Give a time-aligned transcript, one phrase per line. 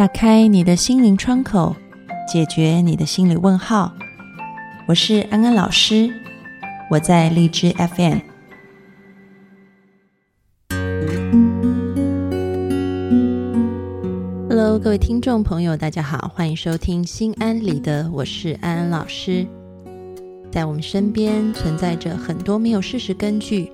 [0.00, 1.76] 打开你的心灵窗口，
[2.26, 3.92] 解决你的心理问号。
[4.88, 6.10] 我是安安老师，
[6.90, 8.18] 我在荔枝 FM。
[14.48, 19.46] Hello，各位听众朋友，大家好，欢迎收听心安理得，我是安安老师。
[20.50, 23.70] 在我们身边存在着很多没有事实根据，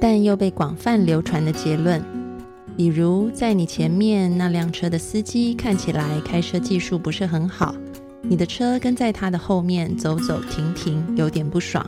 [0.00, 2.19] 但又被广泛流传的结论。
[2.76, 7.74] 比如，在你前面那辆车的司机看起来开车技术不是很好，
[8.22, 11.84] 你的车跟在他的后面走走停停，有点不爽。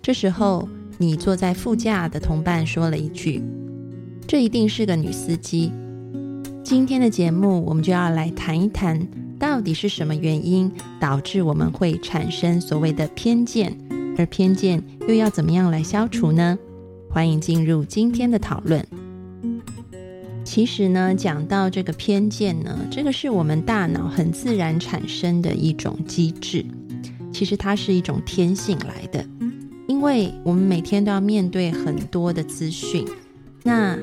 [0.00, 0.66] 这时候，
[0.96, 3.42] 你坐在副驾的同伴说了一句
[4.26, 5.70] ：“这一定是个女司机。”
[6.64, 9.06] 今天的节目，我们就要来谈一谈，
[9.38, 13.76] 到底是什么原因导致我们会产生所谓的偏见，
[14.16, 16.58] 而偏见又要怎么样来消除呢？
[17.10, 18.84] 欢迎进入今天的讨论。
[20.46, 26.64] 其实呢，讲到这个偏见呢，这个是我们大脑很自然产生的一种机制。
[27.32, 29.26] 其实它是一种天性来的，
[29.88, 33.04] 因为我们每天都要面对很多的资讯。
[33.64, 33.98] 那，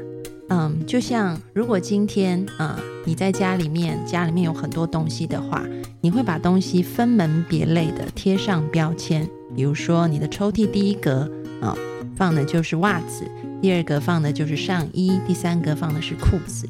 [0.50, 5.64] 嗯，就像如果今天啊，你在家里面，家里面有很多东西的话，
[6.02, 9.28] 你会把东西分门别类的贴上标签。
[9.56, 11.74] 比如说，你的抽屉第一格啊，
[12.16, 13.24] 放的就是袜子。
[13.64, 16.68] 第二个放的就是上衣，第三个放的是裤子。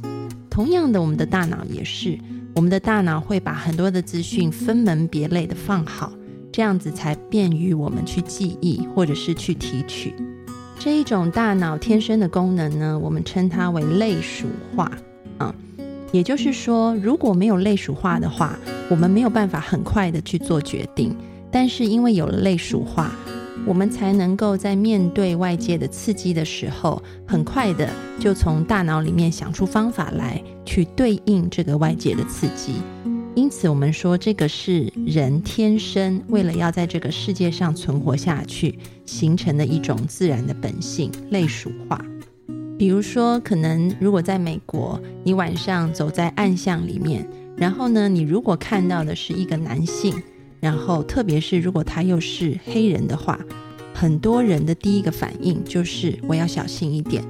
[0.48, 2.16] 同样的，我们的大脑也是，
[2.54, 6.14] 我们的大脑会把很多的资讯分门别类的放好，
[6.52, 10.14] 这样子才便于我们去记忆或者是去提取。
[10.78, 14.92] 这一种大脑天生的功能呢，我们称它为类属化
[15.40, 15.52] 啊。
[16.12, 18.56] 也就是说，如果没有类属化的话，
[18.88, 21.18] 我们没有办法很快的去做决定。
[21.50, 23.12] 但是因为有了类属化，
[23.66, 32.74] 我们才能够在面对外界的刺激的时候，很快的就从大脑里面想出方法来，去对应这个外界的刺激。
[33.36, 42.00] 因此，我们说这个是人天生为了要在这个世界上存活下去，形成的一种自然的本性——类属化。
[42.78, 50.14] 比如说，可能如果在美国，你晚上走在暗巷里面，然后呢，你如果看到的是一个男性。
[50.64, 53.38] 然后，特别是如果他又是黑人的话，
[53.94, 57.22] 很多人的第一个反应就是我要小心一点，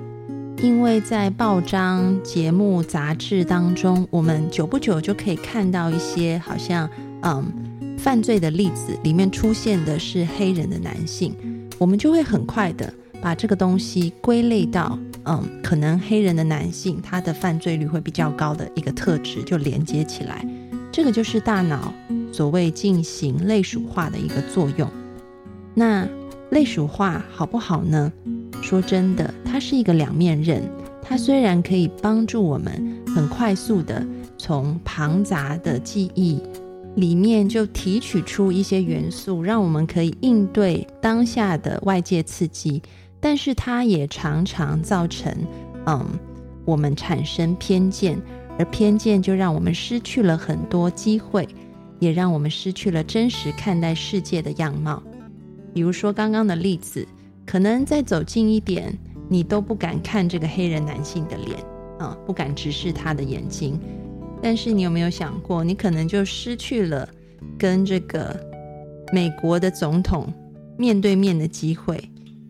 [0.61, 6.87] 因为在报章、节目、杂志当中，我们久不久就可以看到一些好像
[7.23, 11.35] 嗯犯罪的例子，里面出现的是黑人的男性，
[11.79, 20.45] 我们就会很快的把这个东西归类到嗯可能黑人的男性他的犯罪率会比较高的一个特质，就连接起来，
[20.91, 21.91] 这个就是大脑。
[22.33, 24.89] 所谓进行类属化的一个作用，
[25.73, 26.05] 那
[26.49, 28.11] 类属化好不好呢？
[28.61, 30.61] 说真的，它是一个两面刃。
[31.01, 34.05] 它虽然可以帮助我们很快速的
[34.37, 36.39] 从庞杂的记忆
[36.95, 42.81] 里面就提取出一些元素，让我们可以应对当下的外界刺激，
[43.19, 45.31] 但是它也常常造成，
[45.85, 46.05] 嗯，
[46.65, 48.17] 我们产生偏见，
[48.57, 51.47] 而偏见就让我们失去了很多机会。
[52.03, 55.01] 也让我们失去了真实看待世界的样貌。
[55.73, 57.07] 比如说刚刚的例子，
[57.45, 58.93] 可能再走近一点，
[59.29, 61.57] 你都不敢看这个黑人男性的脸，
[61.97, 63.79] 啊，不敢直视他的眼睛。
[64.41, 67.07] 但是你有没有想过，你可能就失去了
[67.57, 68.37] 跟这个
[69.13, 70.31] 美国的总统
[70.77, 71.97] 面对面的机会，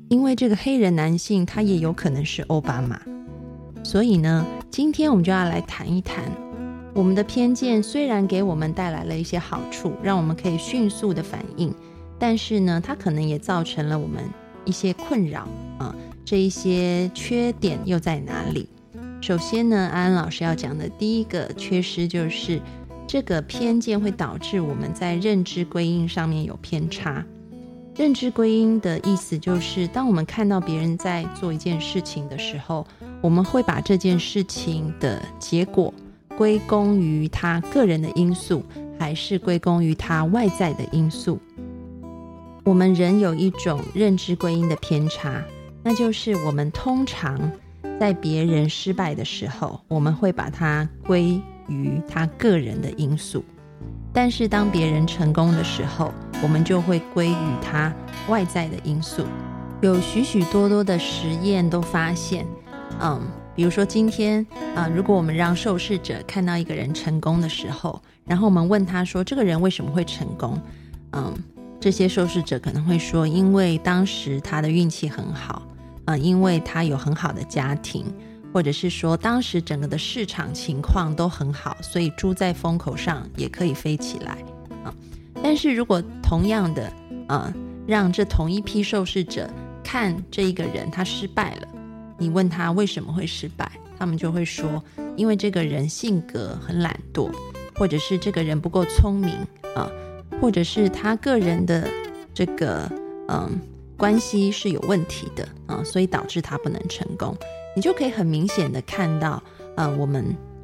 [0.09, 2.99] 因为这个黑人男性他也有可能是奥巴马。
[3.83, 6.23] 所以呢，今天我们就要来谈一谈。
[6.93, 11.73] 我们的偏见虽然给我们带来了一些好处，让我们可以迅速的反应，
[12.19, 14.23] 但是呢，它可能也造成了我们
[14.63, 15.47] 一些困扰
[15.79, 15.93] 啊。
[16.23, 18.69] 这一些缺点又在哪里？
[19.21, 22.61] 首先呢，安安老师要讲的第一个缺失就是，
[23.07, 27.25] 这个偏见会导致我们在认知归因上面有偏差。
[27.95, 32.85] 认知归因的意思就是，当我们看到别人在做一件事情的时候，
[33.19, 35.91] 我们会把这件事情的结果。
[36.37, 38.63] 归功于他个人的因素，
[38.99, 41.39] 还是归功于他外在的因素？
[42.63, 45.43] 我们人有一种认知归因的偏差，
[45.83, 47.51] 那就是我们通常
[47.99, 53.41] 在别人失败的时候，我们会把它归于他个人的因素；
[54.11, 57.93] 但是当别人成功的时候，我们就会归于他
[58.27, 59.23] 外在的因素。
[59.81, 62.45] 有许许多多的实验都发现，
[62.99, 63.21] 嗯。
[63.55, 64.45] 比如说今天
[64.75, 70.59] 啊，如果我们让受试者看到一个人成功的时候，然后我们问他说：“这个人为什么会成功？”
[71.13, 71.33] 嗯，
[71.79, 75.61] 这些受试者可能会说：“因为当时他的运气很好，
[76.05, 78.05] 啊，因为他有很好的家庭，
[78.51, 84.37] 或者是说当时整个的市场情况都很好，所以猪在风口上也可以飞起来
[84.83, 84.93] 啊。
[85.43, 86.91] 但是如果同样的
[87.27, 87.53] 啊，
[87.85, 89.47] 让这同一批受试者
[89.83, 91.67] 看这一个人他失败了，
[92.23, 94.81] 你问他为什么会失败，他们就会说，
[95.17, 97.29] 因为这个人性格很懒惰，
[97.75, 99.35] 或者是这个人不够聪明
[99.75, 99.91] 啊，
[100.39, 101.85] 或者是他个人的
[102.33, 102.89] 这个
[103.27, 103.59] 嗯
[103.97, 107.35] 关系是有问题的啊，所以导致他不能成功。
[107.75, 109.43] 你就可以很明显的看到，
[109.75, 110.23] 呃，我们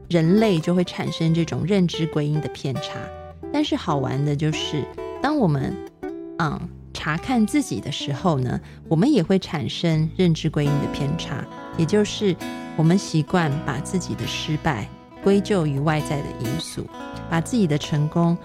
[0.09, 2.93] 人类就会产生这种认知归因的偏差。
[3.51, 4.85] 但是好玩的就是，
[5.21, 5.75] 当我们
[6.37, 6.57] 嗯
[6.93, 11.45] 查看自己的时候呢，我们也会产生认知归因的偏差，
[11.77, 12.35] 也就是
[12.75, 14.87] 我们习惯把自己的失败
[15.23, 16.85] 归咎于外在的因素，
[17.29, 18.37] 把自己的成功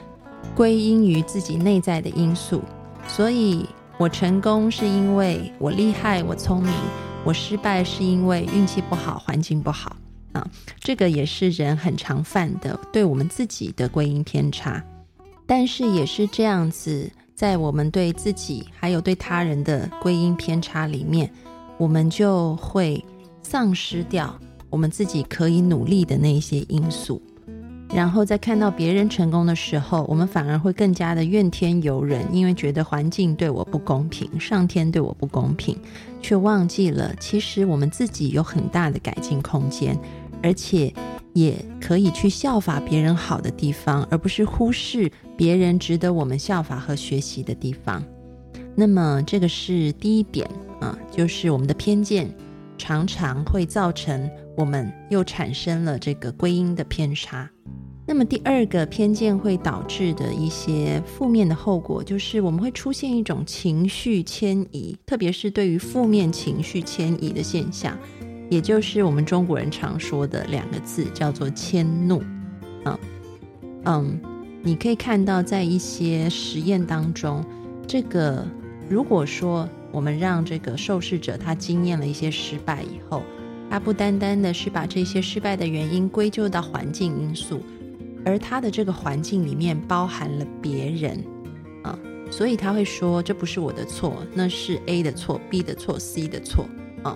[0.54, 2.62] 归因于自己内在的因素。
[3.08, 3.66] 所以
[3.98, 6.72] 我成功是因为我厉害，我聪明。
[7.24, 9.96] 我失败是因为运气不好，环境不好
[10.32, 10.46] 啊，
[10.78, 14.84] 这个也是人很常犯的，对我们自己的归因偏差。
[15.46, 21.28] 但是也是这样子，在我们对自己还有对他人的归因偏差里面，
[21.76, 23.04] 我们就会
[23.42, 24.38] 丧失掉
[24.70, 27.20] 我们自己可以努力的那些因素。
[27.92, 35.76] 然后在看到别人成功的时候，我们反而会更加的怨天尤人，因为觉得环境对我不公平，上天对我不公平，
[36.20, 39.96] 却忘记了其实我们自己有很大的改进空间，
[40.42, 40.92] 而且
[41.34, 48.02] 也可以去效法别人好的地方，而不是忽视别人值得我们效法和学习的地方。
[48.74, 50.48] 那么这个是第一点
[50.80, 52.34] 啊，就是我们的偏见
[52.78, 57.50] 常常会造成我们又产生了这个归因的偏差。
[58.06, 67.96] 那么第二个偏见会导致的一些负面的后果，就是我们会出现一种情绪迁移，特别是对于负面情绪迁移的现象，
[68.50, 72.22] 也就是我们中国人常说的两个字，叫做迁怒。
[72.84, 72.98] 嗯
[73.84, 74.20] 嗯，
[74.62, 77.44] 你可以看到在一些实验当中，
[77.86, 78.46] 这个
[78.88, 83.22] 如果说我们让这个受试者他经验了一些失败以后，
[83.70, 87.60] 他不单单的是把这些失败的原因归咎到环境因素。
[88.26, 91.22] 而他的这个环境里面包含了别人
[91.82, 91.98] 啊，
[92.30, 96.66] 所以他会说这不是我的错，那是 A 的错、B 的错、C 的错
[97.02, 97.14] 啊，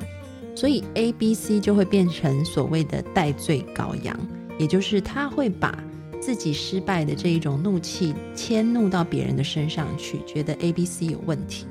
[0.58, 4.18] 所以 A、B、C 就会变成所谓的代罪羔羊，
[4.58, 5.78] 也就是他会把
[6.20, 11.64] 自己失败的这一种怒气迁怒到别人的身上去，觉得 A、B、C 有问题。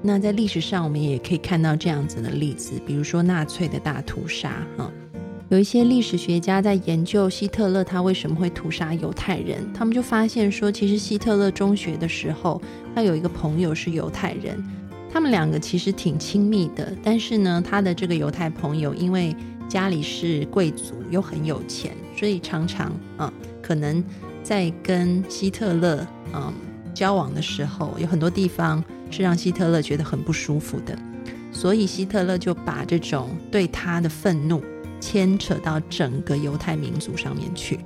[0.00, 4.90] 那在历史上我们也可以看到这样子的例子，比如说纳粹的大屠杀哈。
[5.50, 12.62] 有一些历史学家在研究希特勒他为什么会屠杀犹太人，他们就发现说，其实希特勒中学的时候，
[12.94, 14.64] 他有一个朋友是犹太人，
[15.12, 16.94] 他们两个其实挺亲密的。
[17.02, 19.34] 但是呢，他的这个犹太朋友因为
[19.68, 24.02] 家里是贵族又很有钱，所以常常啊，可能
[24.42, 26.52] 在跟希特勒嗯
[26.94, 30.98] 交往的时候，有很多地方是让希特勒觉得很不舒服的，
[31.52, 34.62] 所以希特勒就把这种对他的愤怒。
[35.02, 37.80] 牵扯到整个犹太民族上面去，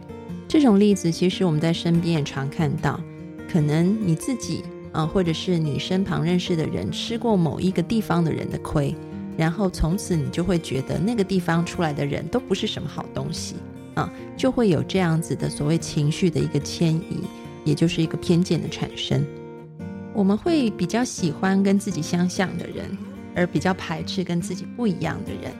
[0.48, 3.00] 这种例子其实我们在身边也常看到。
[3.48, 8.94] 可能你自己啊，或者是你身旁认识的人吃过某一个地方的人的亏，
[9.36, 13.56] 然后从此你就会觉得那个地方出来的人都不是什么好东西
[13.94, 17.24] 啊，就会有这样子的所谓情绪的一个迁移，
[17.64, 19.26] 也就是一个偏见的产生。
[20.14, 22.96] 我们会比较喜欢跟自己相像的人，
[23.34, 25.52] 而比较排斥跟自己不一样的人。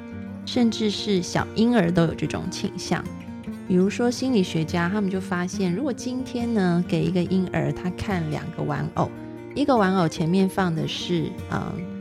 [0.46, 3.02] 甚至是小婴儿都有这种倾向，
[3.66, 9.10] 比如说心理学家他们就发现，如果今天呢给一个婴儿他看两个玩偶，
[9.54, 11.60] 一个玩偶前面放的是嗯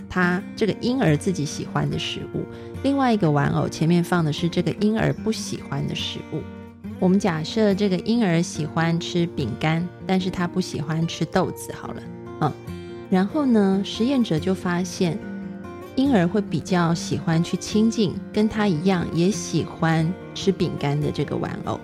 [0.09, 2.43] 他这个婴儿自己喜欢的食物，
[2.83, 6.41] 另外一个玩偶前面放的是这个婴儿不喜欢的食物。
[6.99, 12.03] 我们假设这个婴儿喜欢吃饼干，但是他不喜欢吃豆子，好了，
[12.41, 12.51] 嗯，
[13.09, 15.17] 然后呢实验者就发现。
[15.95, 21.79] 婴儿会比较喜欢去亲近跟他一样也喜欢吃饼干的这个玩偶，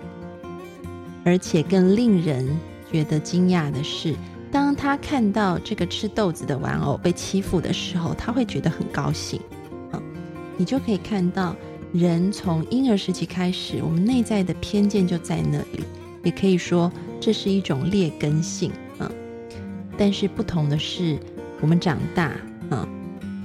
[1.24, 2.58] 而且更令人
[2.90, 4.12] 觉得惊讶的是，
[4.50, 9.40] 当他看到这个吃豆子的玩偶被欺负的时候，他会觉得很高兴。
[9.92, 10.02] 啊，
[10.56, 11.54] 你就可以看到，
[11.92, 15.84] 人从婴儿时期开始，我们内在的偏见就在那里，
[16.24, 16.90] 也可以说
[17.20, 18.72] 这是一种劣根性。
[18.98, 19.10] 嗯，
[19.96, 21.18] 但是不同的是，
[21.60, 22.32] 我们长大，
[22.70, 22.86] 嗯。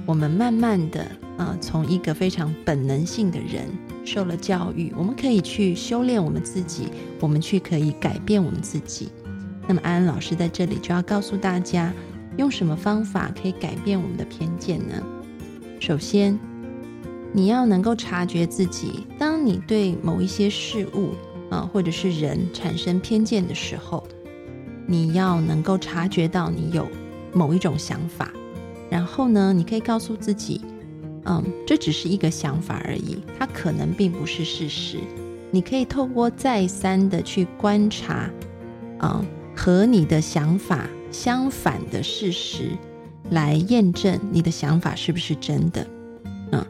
[0.08, 1.04] 我们慢慢的
[1.36, 3.68] 啊，从一个非常本能性的人，
[4.04, 6.86] 受了教育，我们可以去修炼我们自己，
[7.18, 9.08] 我们去可以改变我们自己。
[9.66, 11.92] 那么安安老师在这里就要告诉大家，
[12.36, 15.02] 用什么方法可以改变我们的偏见呢？
[15.80, 16.38] 首先，
[17.32, 21.10] 你要能够察觉自己，当你对某一些事物
[21.50, 24.06] 啊，或者是人产生偏见的时候，
[24.86, 26.86] 你要能够察觉到你有
[27.32, 28.30] 某一种想法，
[28.88, 30.60] 然后呢，你可以告诉自己，
[31.24, 34.98] 嗯，这只是一个想法而已，它可能并不是事实。
[35.50, 38.30] 你可以透过再三的去观察，
[38.98, 39.24] 啊，
[39.56, 42.70] 和你的想法相反的事实，
[43.30, 45.86] 来验证你的想法是不是真的。
[46.52, 46.64] 嗯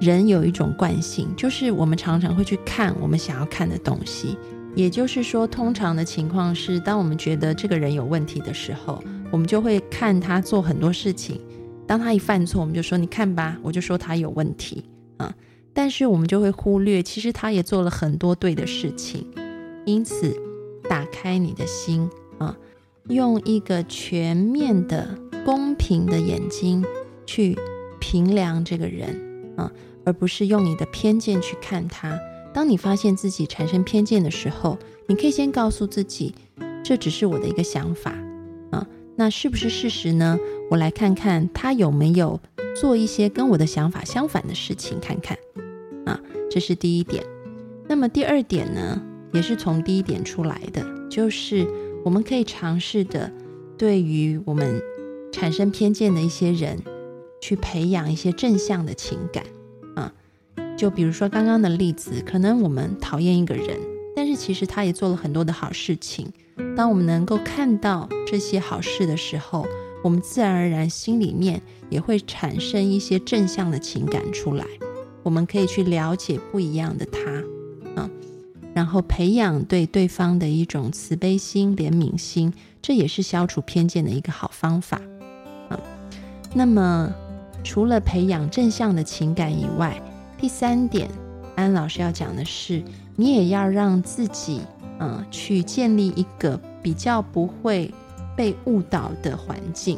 [0.00, 4.36] 人有一种惯性，就是我们常常会去看我们想要看的东西。
[4.74, 11.40] 也就是说，通常的情况是，当我们觉得这个人有问题的时候，我们就会看他做很多事情。
[11.86, 14.84] 当他一犯错，我们就说：“你看吧，我就说他有问题
[15.18, 15.32] 啊。”
[15.72, 19.24] 但是我们就会忽略，其实他也做了很多对的事情。
[19.86, 20.34] 因此，
[20.88, 22.56] 打开你的心啊，
[23.08, 26.84] 用一个全面的、公平的眼睛
[27.26, 27.58] 去
[27.98, 29.70] 评量这个人啊。
[30.06, 32.20] 而不是用你的偏见去看他。
[32.52, 36.34] 当你发现自己产生偏见的时候，你可以先告诉自己，
[36.84, 38.12] 这只是我的一个想法
[38.70, 38.86] 啊。
[39.16, 40.38] 那是不是事实呢？
[40.70, 42.38] 我来看看他有没有
[42.78, 45.38] 做一些跟我的想法相反的事情，看看
[46.04, 46.20] 啊。
[46.50, 47.24] 这是第一点。
[47.88, 49.02] 那么第二点呢，
[49.34, 51.66] 也是从第一点出来的，就是
[52.04, 53.30] 我们可以尝试的，
[53.76, 54.80] 对于我们
[55.32, 56.78] 产生偏见的一些人，
[57.42, 59.44] 去培养一些正向的情感
[59.96, 60.12] 啊。
[60.76, 63.76] 就比如说刚刚的例子，可能我们讨厌一个人，
[64.14, 66.32] 但是其实他也做了很多的好事情。
[66.76, 69.66] 当我们能够看到这些好事的时候，
[70.04, 71.60] 我们自然而然心里面
[71.90, 74.64] 也会产生一些正向的情感出来。
[75.24, 77.20] 我们可以去了解不一样的他，
[78.74, 82.52] 然后培养对对方的一种慈悲心、怜悯心，
[82.82, 85.00] 这也是消除偏见的一个好方法。
[85.70, 85.78] 啊，
[86.52, 87.10] 那么
[87.62, 90.02] 除了培养正向的情感以外，
[90.36, 91.08] 第三点，
[91.54, 92.82] 安老师要讲的是，
[93.16, 94.60] 你也要让自己，
[94.98, 97.90] 嗯，去建立一个比较不会
[98.36, 99.96] 被误导的环境。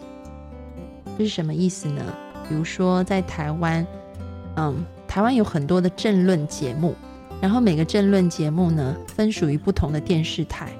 [1.16, 2.02] 这是什么意思呢？
[2.46, 3.84] 比如说在台湾，
[4.56, 6.94] 嗯，台湾有很多的政论节目，
[7.40, 10.70] 然后每个政论节目呢，分属于不同的电视台，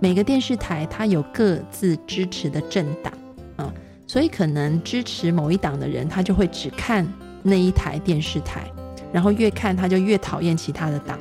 [0.00, 3.12] 每个电视台它有各自支持的政党，
[3.56, 3.72] 啊，
[4.06, 7.06] 所以可能支持某一党的人，他就会只看
[7.42, 8.70] 那一台电视台。
[9.12, 11.18] 然后越看他就越讨厌其他的党，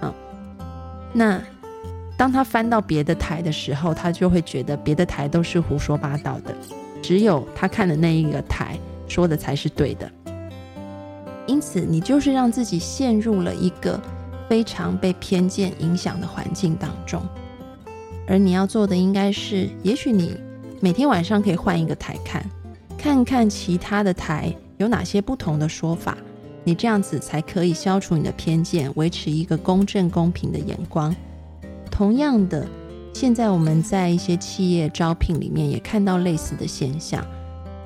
[0.00, 0.14] 嗯，
[1.12, 1.42] 那
[2.16, 6.54] 当他翻到别的台的时候，他就会觉得别的台都是胡说八道的，
[7.02, 8.78] 只有他看的那一个台
[9.08, 10.10] 说的才是对的。
[11.46, 14.00] 因此，你就是让自己陷入了一个
[14.48, 17.22] 非常被偏见影响的环境当中，
[18.26, 20.36] 而你要做的应该是，也许你
[20.80, 22.44] 每天晚上可以换一个台看，
[22.98, 26.16] 看看其他的台有哪些不同的说法。
[26.66, 31.14] 你这样子才可以消除你的偏见，维持一个公正公平的眼光。
[31.90, 32.66] 同样的，
[33.12, 37.22] 现在我们在一些企业招聘里面也看到类似的现象，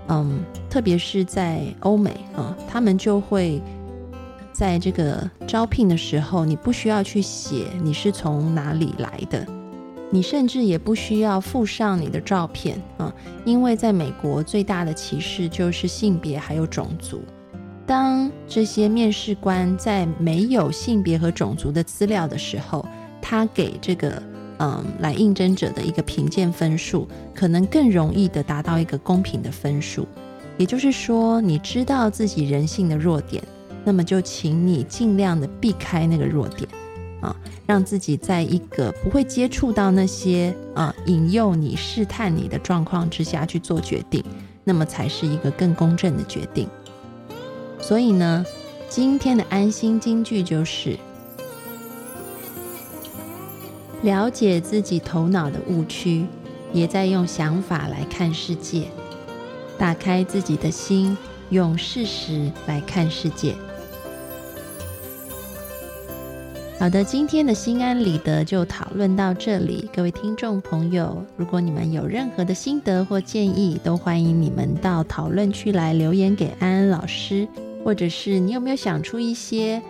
[0.07, 3.61] 嗯，特别是在欧美啊，他们就会
[4.59, 9.47] 在这个招聘的时候，你不需要去写你是从哪里来的，
[10.11, 17.23] 你甚至也不需要附上你的照片啊，因为在美国最大的歧视就是性别还有种族。
[17.87, 22.85] 当这些面试官在没有性别和种族的资料的时候，
[23.23, 24.21] 他给这个
[24.59, 30.05] 嗯来应征者的一个评鉴分数，可能更容易的达到一个公平的分数。
[30.57, 33.41] 也就是说，你知道自己人性的弱点，
[33.89, 36.69] 那么就请你尽量的避开那个弱点，
[37.23, 37.35] 啊，
[37.67, 44.23] 让自己在一个不会接触到那些啊引诱你、试探你的状况之下去做决定，
[44.63, 46.69] 那么才是一个更公正的决定。
[47.81, 48.45] 所以呢，
[48.91, 50.99] 今天的安心金句就是：
[54.03, 56.27] 了解自己头脑的误区，
[56.75, 58.83] 也在用想法来看世界；
[59.79, 61.17] 打开自己的心，
[61.49, 63.55] 用事实来看世界。
[66.79, 69.91] 好的，今天的心安理得就讨论到这里。
[69.93, 77.49] 各位听众朋友，如果你们有任何的心得或建议，都欢迎你们到讨论区来留言给安安老师。
[77.85, 79.83] 或者是你有没有想出一些，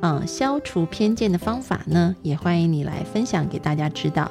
[0.00, 2.16] 嗯，消除偏见的方法呢？
[2.22, 4.30] 也欢迎你来分享给大家知道。